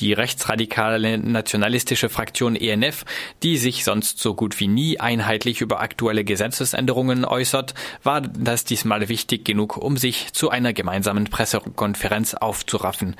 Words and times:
Die 0.00 0.14
rechtsradikale 0.14 1.18
nationalistische 1.18 2.08
Fraktion 2.08 2.56
ENF, 2.56 3.04
die 3.42 3.58
sich 3.58 3.84
sonst 3.84 4.18
so 4.18 4.34
gut 4.34 4.58
wie 4.58 4.66
nie 4.66 4.98
einheitlich 4.98 5.60
über 5.60 5.80
aktuelle 5.80 6.24
Gesetzesänderungen 6.24 7.26
äußert, 7.26 7.74
war 8.02 8.22
das 8.22 8.64
diesmal 8.64 9.10
wichtig 9.10 9.44
genug, 9.44 9.76
um 9.76 9.98
sich 9.98 10.32
zu 10.32 10.48
einer 10.48 10.72
gemeinsamen 10.72 11.24
Pressekonferenz 11.24 12.32
aufzuraffen. 12.32 13.16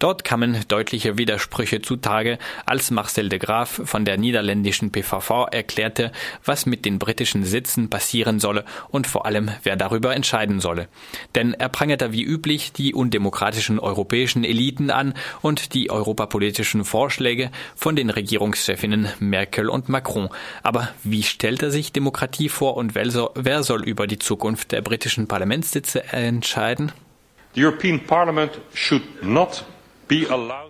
Dort 0.00 0.24
kamen 0.24 0.58
deutliche 0.66 1.18
Widersprüche 1.18 1.82
zutage, 1.82 2.38
als 2.66 2.90
Marcel 2.90 3.28
de 3.28 3.38
Graaf 3.38 3.80
von 3.84 4.04
der 4.04 4.18
niederländischen 4.18 4.90
PVV 4.90 5.46
erklärte, 5.52 6.10
was 6.44 6.66
mit 6.66 6.84
den 6.84 6.98
britischen 6.98 7.44
Sitzen 7.44 7.90
passieren 7.90 8.40
solle 8.40 8.64
und 8.88 9.06
vor 9.06 9.26
allem, 9.26 9.52
wer 9.62 9.76
darüber 9.76 10.16
entscheiden 10.16 10.58
solle. 10.58 10.88
Denn 11.36 11.54
er 11.54 11.68
prangerte 11.68 12.12
wie 12.12 12.24
üblich 12.24 12.72
die 12.72 12.92
undemokratischen 12.92 13.78
europäischen 13.78 14.42
Eliten 14.42 14.90
an 14.90 15.14
und 15.40 15.74
die 15.74 15.90
europapolitischen 16.24 16.84
Vorschläge 16.84 17.50
von 17.76 17.96
den 17.96 18.10
Regierungschefinnen 18.10 19.08
Merkel 19.20 19.68
und 19.68 19.88
Macron. 19.88 20.30
Aber 20.62 20.88
wie 21.02 21.22
stellt 21.22 21.62
er 21.62 21.70
sich 21.70 21.92
Demokratie 21.92 22.48
vor 22.48 22.76
und 22.76 22.94
wer 22.94 23.62
soll 23.62 23.84
über 23.84 24.06
die 24.06 24.18
Zukunft 24.18 24.72
der 24.72 24.80
britischen 24.80 25.28
Parlamentssitze 25.28 26.04
entscheiden? 26.12 26.92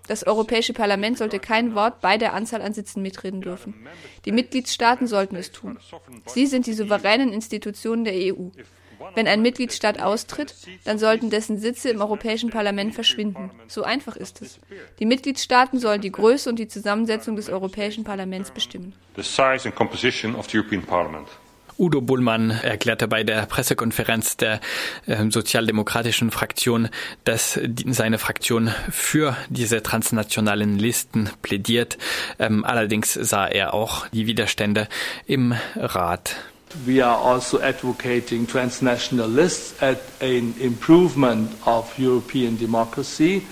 Das 0.08 0.26
Europäische 0.26 0.72
Parlament 0.72 1.18
sollte 1.18 1.38
kein 1.38 1.74
Wort 1.74 2.00
bei 2.00 2.18
der 2.18 2.34
Anzahl 2.34 2.62
an 2.62 2.74
Sitzen 2.74 3.02
mitreden 3.02 3.40
dürfen. 3.40 3.74
Die 4.24 4.32
Mitgliedstaaten 4.32 5.06
sollten 5.06 5.36
es 5.36 5.50
tun. 5.52 5.78
Sie 6.26 6.46
sind 6.46 6.66
die 6.66 6.72
souveränen 6.72 7.32
Institutionen 7.32 8.04
der 8.04 8.14
EU. 8.14 8.48
Wenn 9.14 9.26
ein 9.26 9.42
Mitgliedstaat 9.42 10.00
austritt, 10.00 10.54
dann 10.84 10.98
sollten 10.98 11.30
dessen 11.30 11.58
Sitze 11.58 11.90
im 11.90 12.00
Europäischen 12.00 12.50
Parlament 12.50 12.94
verschwinden. 12.94 13.50
So 13.68 13.82
einfach 13.82 14.16
ist 14.16 14.42
es. 14.42 14.58
Die 14.98 15.06
Mitgliedstaaten 15.06 15.78
sollen 15.78 16.00
die 16.00 16.12
Größe 16.12 16.48
und 16.48 16.58
die 16.58 16.68
Zusammensetzung 16.68 17.36
des 17.36 17.48
Europäischen 17.48 18.04
Parlaments 18.04 18.50
bestimmen. 18.50 18.94
Udo 21.76 22.00
Bullmann 22.00 22.50
erklärte 22.50 23.08
bei 23.08 23.24
der 23.24 23.46
Pressekonferenz 23.46 24.36
der 24.36 24.60
äh, 25.06 25.28
sozialdemokratischen 25.28 26.30
Fraktion, 26.30 26.88
dass 27.24 27.58
die, 27.64 27.92
seine 27.92 28.18
Fraktion 28.18 28.70
für 28.90 29.36
diese 29.48 29.82
transnationalen 29.82 30.78
Listen 30.78 31.30
plädiert. 31.42 31.98
Ähm, 32.38 32.64
allerdings 32.64 33.12
sah 33.14 33.46
er 33.46 33.74
auch 33.74 34.06
die 34.08 34.26
Widerstände 34.26 34.88
im 35.26 35.54
Rat. 35.74 36.36
We 36.86 37.00
are 37.00 37.16
also 37.16 37.60
advocating 37.60 38.46
transnational 38.46 39.28
lists 39.28 39.80
at 39.82 40.00
an 40.20 40.54
improvement 40.58 41.56
of 41.66 41.96
European 41.98 42.56
democracy. 42.56 43.46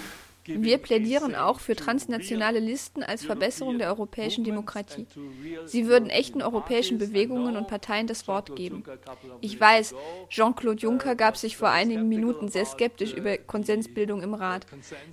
Wir 0.45 0.79
plädieren 0.79 1.35
auch 1.35 1.61
für 1.61 1.77
transnationale 1.77 2.59
Listen 2.59 3.03
als 3.03 3.25
Verbesserung 3.25 3.79
der 3.79 3.89
europäischen 3.89 4.43
Demokratie. 4.43 5.07
Sie 5.67 5.87
würden 5.87 6.11
echten 6.11 6.43
europäischen 6.43 6.99
Bewegungen 6.99 7.57
und 7.57 7.69
Parteien 7.69 8.07
das 8.09 8.27
Wort 8.27 8.57
geben. 8.57 8.83
Ich 9.41 9.61
weiß, 9.61 9.95
Jean-Claude 10.29 10.81
Juncker 10.81 11.15
gab 11.15 11.37
sich 11.37 11.57
vor 11.57 11.71
einigen 11.71 12.09
Minuten 12.09 12.49
sehr 12.49 12.67
skeptisch 12.67 13.12
über 13.12 13.37
Konsensbildung 13.39 14.23
im 14.23 14.34
Rat. 14.34 14.67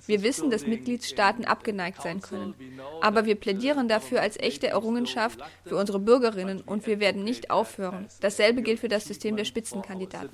Wir 0.06 0.22
wissen, 0.22 0.50
dass 0.50 0.66
Mitgliedstaaten 0.66 1.44
abgeneigt 1.44 2.02
sein 2.02 2.20
können. 2.20 2.54
Aber 3.00 3.24
wir 3.24 3.36
plädieren 3.36 3.88
dafür 3.88 4.20
als 4.20 4.36
echte 4.36 4.66
Errungenschaft 4.66 5.40
für 5.64 5.76
unsere 5.76 6.00
Bürgerinnen 6.00 6.60
und 6.60 6.86
wir 6.86 6.98
werden 6.98 7.22
nicht 7.22 7.50
aufhören. 7.50 8.08
Dasselbe 8.20 8.62
gilt 8.62 8.80
für 8.80 8.88
das 8.88 9.04
System 9.04 9.36
der 9.36 9.44
Spitzenkandidaten. 9.44 10.30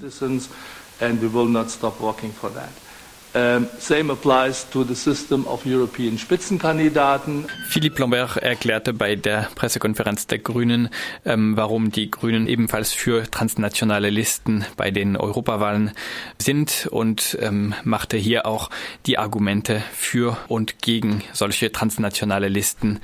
Um, 3.36 3.68
same 3.78 4.10
applies 4.10 4.66
to 4.70 4.82
the 4.82 4.94
system 4.94 5.46
of 5.46 5.66
European 5.66 6.16
Spitzenkandidaten. 6.16 7.44
Philippe 7.68 8.00
Lambert 8.00 8.38
erklärte 8.38 8.94
bei 8.94 9.14
der 9.14 9.48
Pressekonferenz 9.54 10.26
der 10.26 10.38
Grünen, 10.38 10.88
ähm, 11.26 11.54
warum 11.54 11.92
die 11.92 12.10
Grünen 12.10 12.46
ebenfalls 12.46 12.94
für 12.94 13.30
transnationale 13.30 14.08
Listen 14.08 14.64
bei 14.78 14.90
den 14.90 15.18
Europawahlen 15.18 15.90
sind 16.38 16.88
und 16.90 17.36
ähm, 17.42 17.74
machte 17.84 18.16
hier 18.16 18.46
auch 18.46 18.70
die 19.04 19.18
Argumente 19.18 19.82
für 19.92 20.38
und 20.48 20.80
gegen 20.80 21.22
solche 21.34 21.70
transnationale 21.70 22.48
Listen 22.48 23.00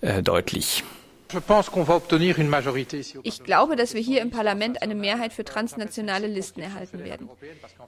äh, 0.00 0.22
deutlich. 0.22 0.82
Ich 3.22 3.44
glaube, 3.44 3.76
dass 3.76 3.94
wir 3.94 4.00
hier 4.00 4.22
im 4.22 4.30
Parlament 4.30 4.82
eine 4.82 4.94
Mehrheit 4.94 5.32
für 5.32 5.44
transnationale 5.44 6.26
Listen 6.26 6.60
erhalten 6.60 7.04
werden. 7.04 7.28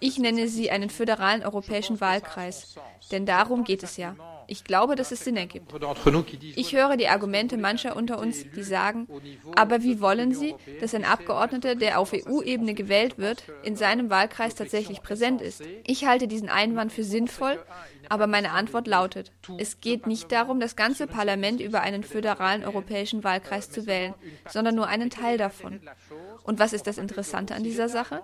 Ich 0.00 0.18
nenne 0.18 0.48
sie 0.48 0.70
einen 0.70 0.90
föderalen 0.90 1.42
europäischen 1.42 2.00
Wahlkreis, 2.00 2.76
denn 3.10 3.26
darum 3.26 3.64
geht 3.64 3.82
es 3.82 3.96
ja. 3.96 4.14
Ich 4.50 4.64
glaube, 4.64 4.96
dass 4.96 5.12
es 5.12 5.22
Sinn 5.22 5.36
ergibt. 5.36 5.72
Ich 6.56 6.74
höre 6.74 6.96
die 6.96 7.06
Argumente 7.06 7.56
mancher 7.56 7.94
unter 7.94 8.18
uns, 8.18 8.44
die 8.50 8.64
sagen, 8.64 9.06
aber 9.54 9.84
wie 9.84 10.00
wollen 10.00 10.34
Sie, 10.34 10.56
dass 10.80 10.92
ein 10.92 11.04
Abgeordneter, 11.04 11.76
der 11.76 12.00
auf 12.00 12.12
EU-Ebene 12.12 12.74
gewählt 12.74 13.16
wird, 13.16 13.44
in 13.62 13.76
seinem 13.76 14.10
Wahlkreis 14.10 14.56
tatsächlich 14.56 15.02
präsent 15.02 15.40
ist? 15.40 15.62
Ich 15.86 16.04
halte 16.04 16.26
diesen 16.26 16.48
Einwand 16.48 16.92
für 16.92 17.04
sinnvoll, 17.04 17.62
aber 18.08 18.26
meine 18.26 18.50
Antwort 18.50 18.88
lautet, 18.88 19.30
es 19.56 19.80
geht 19.80 20.08
nicht 20.08 20.32
darum, 20.32 20.58
das 20.58 20.74
ganze 20.74 21.06
Parlament 21.06 21.60
über 21.60 21.82
einen 21.82 22.02
föderalen 22.02 22.64
europäischen 22.64 23.22
Wahlkreis 23.22 23.70
zu 23.70 23.86
wählen, 23.86 24.14
sondern 24.48 24.74
nur 24.74 24.88
einen 24.88 25.10
Teil 25.10 25.38
davon. 25.38 25.80
Und 26.42 26.58
was 26.58 26.72
ist 26.72 26.88
das 26.88 26.98
Interessante 26.98 27.54
an 27.54 27.62
dieser 27.62 27.88
Sache? 27.88 28.20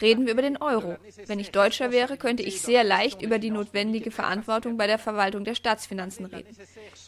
Reden 0.00 0.26
wir 0.26 0.32
über 0.32 0.42
den 0.42 0.58
Euro. 0.58 0.96
Wenn 1.26 1.38
ich 1.38 1.50
Deutscher 1.50 1.90
wäre, 1.90 2.16
könnte 2.16 2.42
ich 2.42 2.60
sehr 2.60 2.84
leicht 2.84 3.22
über 3.22 3.38
die 3.38 3.50
notwendige 3.50 4.10
Verantwortung 4.10 4.76
bei 4.76 4.86
der 4.86 4.98
Verwaltung 4.98 5.44
der 5.44 5.54
Staatsfinanzen 5.54 6.26
reden. 6.26 6.56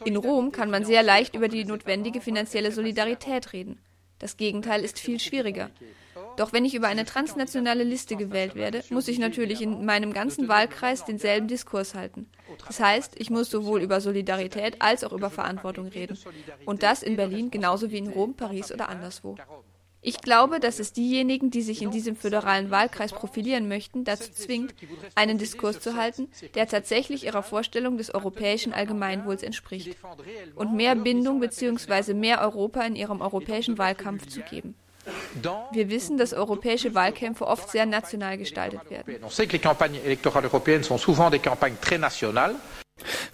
In 0.04 0.16
Rom 0.16 0.52
kann 0.52 0.70
man 0.70 0.84
sehr 0.84 1.02
leicht 1.02 1.34
über 1.34 1.48
die 1.48 1.64
notwendige 1.64 2.20
finanzielle 2.20 2.72
Solidarität 2.72 3.52
reden. 3.52 3.78
Das 4.18 4.36
Gegenteil 4.36 4.82
ist 4.82 4.98
viel 4.98 5.20
schwieriger. 5.20 5.70
Doch 6.36 6.52
wenn 6.52 6.64
ich 6.64 6.74
über 6.74 6.88
eine 6.88 7.04
transnationale 7.04 7.84
Liste 7.84 8.16
gewählt 8.16 8.54
werde, 8.54 8.82
muss 8.90 9.08
ich 9.08 9.18
natürlich 9.18 9.60
in 9.60 9.84
meinem 9.84 10.12
ganzen 10.12 10.48
Wahlkreis 10.48 11.04
denselben 11.04 11.48
Diskurs 11.48 11.94
halten. 11.94 12.28
Das 12.66 12.80
heißt, 12.80 13.14
ich 13.18 13.30
muss 13.30 13.50
sowohl 13.50 13.82
über 13.82 14.00
Solidarität 14.00 14.80
als 14.80 15.04
auch 15.04 15.12
über 15.12 15.30
Verantwortung 15.30 15.88
reden. 15.88 16.16
Und 16.64 16.82
das 16.82 17.02
in 17.02 17.16
Berlin 17.16 17.50
genauso 17.50 17.90
wie 17.90 17.98
in 17.98 18.08
Rom, 18.08 18.34
Paris 18.34 18.72
oder 18.72 18.88
anderswo. 18.88 19.36
Ich 20.00 20.20
glaube, 20.20 20.60
dass 20.60 20.78
es 20.78 20.92
diejenigen, 20.92 21.50
die 21.50 21.62
sich 21.62 21.82
in 21.82 21.90
diesem 21.90 22.14
föderalen 22.14 22.70
Wahlkreis 22.70 23.12
profilieren 23.12 23.68
möchten, 23.68 24.04
dazu 24.04 24.30
zwingt, 24.32 24.74
einen 25.14 25.38
Diskurs 25.38 25.80
zu 25.80 25.96
halten, 25.96 26.28
der 26.54 26.68
tatsächlich 26.68 27.24
ihrer 27.24 27.42
Vorstellung 27.42 27.98
des 27.98 28.14
europäischen 28.14 28.72
Allgemeinwohls 28.72 29.42
entspricht 29.42 29.96
und 30.54 30.74
mehr 30.74 30.94
Bindung 30.94 31.40
bzw. 31.40 32.14
mehr 32.14 32.40
Europa 32.40 32.82
in 32.82 32.94
ihrem 32.94 33.20
europäischen 33.20 33.76
Wahlkampf 33.76 34.26
zu 34.28 34.40
geben. 34.42 34.74
Wir 35.72 35.88
wissen, 35.88 36.18
dass 36.18 36.32
europäische 36.32 36.94
Wahlkämpfe 36.94 37.46
oft 37.46 37.70
sehr 37.70 37.86
national 37.86 38.38
gestaltet 38.38 38.90
werden. 38.90 39.16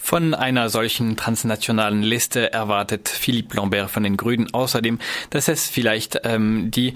Von 0.04 0.34
einer 0.34 0.68
solchen 0.68 1.16
transnationalen 1.16 2.02
Liste 2.02 2.52
erwartet 2.52 3.08
Philippe 3.08 3.56
Lambert 3.56 3.90
von 3.90 4.02
den 4.02 4.18
Grünen 4.18 4.52
außerdem, 4.52 4.98
dass 5.30 5.48
es 5.48 5.66
vielleicht 5.66 6.20
ähm, 6.24 6.70
die 6.70 6.92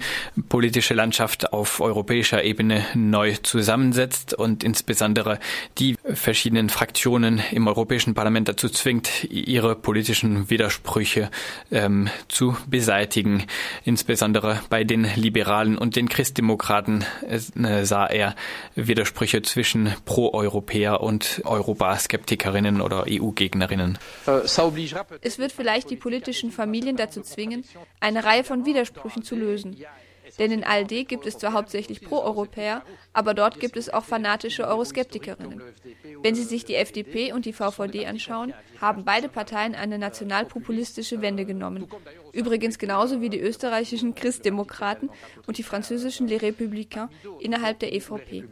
politische 0.47 0.93
Landschaft 0.93 1.51
auf 1.51 1.81
europäischer 1.81 2.43
Ebene 2.43 2.85
neu 2.93 3.33
zusammensetzt 3.41 4.35
und 4.35 4.63
insbesondere 4.63 5.39
die 5.79 5.95
verschiedenen 6.13 6.69
Fraktionen 6.69 7.41
im 7.51 7.67
Europäischen 7.67 8.13
Parlament 8.13 8.47
dazu 8.47 8.69
zwingt, 8.69 9.23
ihre 9.23 9.75
politischen 9.75 10.51
Widersprüche 10.51 11.31
ähm, 11.71 12.09
zu 12.27 12.57
beseitigen. 12.67 13.45
Insbesondere 13.85 14.61
bei 14.69 14.83
den 14.83 15.07
Liberalen 15.15 15.79
und 15.79 15.95
den 15.95 16.09
Christdemokraten 16.09 17.03
äh, 17.27 17.85
sah 17.85 18.05
er 18.05 18.35
Widersprüche 18.75 19.41
zwischen 19.41 19.95
Pro-Europäer 20.05 21.01
und 21.01 21.41
Europaskeptikerinnen 21.43 22.81
oder 22.81 22.98
EU-Gegnerinnen. 23.07 23.97
Es 24.25 25.37
wird 25.37 25.51
vielleicht 25.51 25.89
die 25.89 25.95
politischen 25.95 26.51
Familien 26.51 26.95
dazu 26.95 27.21
zwingen, 27.21 27.63
eine 27.99 28.23
Reihe 28.23 28.43
von 28.43 28.65
Widersprüchen 28.65 29.23
zu 29.23 29.35
lösen. 29.35 29.77
Denn 30.39 30.51
in 30.51 30.63
ALD 30.63 31.07
gibt 31.07 31.25
es 31.25 31.37
zwar 31.37 31.53
hauptsächlich 31.53 32.01
Pro-Europäer, 32.01 32.83
aber 33.13 33.33
dort 33.33 33.59
gibt 33.59 33.75
es 33.77 33.89
auch 33.89 34.05
fanatische 34.05 34.65
Euroskeptikerinnen. 34.65 35.61
Wenn 36.23 36.35
Sie 36.35 36.43
sich 36.43 36.65
die 36.65 36.75
FDP 36.75 37.33
und 37.33 37.45
die 37.45 37.53
VVD 37.53 38.05
anschauen, 38.07 38.53
haben 38.79 39.03
beide 39.03 39.27
Parteien 39.27 39.75
eine 39.75 39.99
nationalpopulistische 39.99 41.21
Wende 41.21 41.45
genommen. 41.45 41.87
Übrigens 42.31 42.77
genauso 42.77 43.21
wie 43.21 43.29
die 43.29 43.39
österreichischen 43.39 44.15
Christdemokraten 44.15 45.09
und 45.45 45.57
die 45.57 45.63
französischen 45.63 46.27
Les 46.27 46.41
Républicains 46.41 47.09
innerhalb 47.39 47.79
der 47.79 47.93
EVP. 47.93 48.45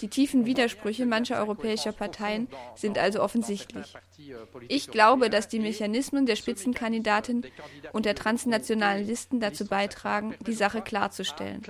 Die 0.00 0.08
tiefen 0.08 0.46
Widersprüche 0.46 1.04
mancher 1.04 1.38
europäischer 1.38 1.92
Parteien 1.92 2.48
sind 2.74 2.98
also 2.98 3.22
offensichtlich. 3.22 3.92
Ich 4.68 4.90
glaube, 4.90 5.30
dass 5.30 5.48
die 5.48 5.58
Mechanismen 5.58 6.26
der 6.26 6.36
Spitzenkandidatin 6.36 7.44
und 7.92 8.06
der 8.06 8.14
transnationalen 8.14 9.06
Listen 9.06 9.40
dazu 9.40 9.66
beitragen, 9.66 10.34
die 10.46 10.54
Sache 10.54 10.80
klarzustellen. 10.80 11.62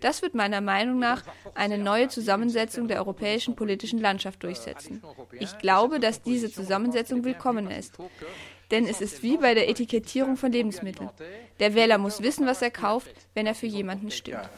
Das 0.00 0.20
wird 0.20 0.34
meiner 0.34 0.60
Meinung 0.60 0.98
nach 0.98 1.22
eine 1.54 1.78
neue 1.78 2.08
Zusammensetzung 2.08 2.88
der 2.88 2.98
europäischen 2.98 3.56
politischen 3.56 3.98
Landschaft 4.00 4.42
durchsetzen. 4.42 5.02
Ich 5.40 5.56
glaube, 5.58 5.98
dass 5.98 6.20
diese 6.20 6.52
Zusammensetzung 6.52 7.24
willkommen 7.24 7.70
ist. 7.70 7.94
Denn 8.70 8.86
es 8.86 9.00
ist 9.00 9.22
wie 9.22 9.36
bei 9.36 9.54
der 9.54 9.68
Etikettierung 9.68 10.36
von 10.36 10.52
Lebensmitteln. 10.52 11.10
Der 11.60 11.74
Wähler 11.74 11.98
muss 11.98 12.22
wissen, 12.22 12.46
was 12.46 12.60
er 12.60 12.70
kauft, 12.70 13.10
wenn 13.34 13.46
er 13.46 13.54
für 13.54 13.66
jemanden 13.66 14.10
stimmt. 14.10 14.48